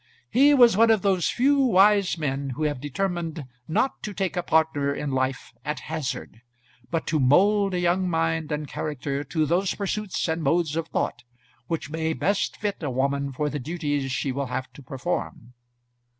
[0.31, 4.41] He was one of those few wise men who have determined not to take a
[4.41, 6.41] partner in life at hazard,
[6.89, 11.21] but to mould a young mind and character to those pursuits and modes of thought
[11.67, 15.53] which may best fit a woman for the duties she will have to perform.